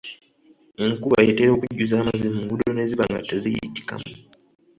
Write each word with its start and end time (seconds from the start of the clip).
Enkuba 0.83 1.17
etera 1.29 1.49
okujjuza 1.53 1.95
amazzi 1.99 2.27
mu 2.33 2.39
nguudo 2.43 2.67
ne 2.73 2.83
ziba 2.89 3.03
nga 3.09 3.19
teziyitikamu. 3.29 4.09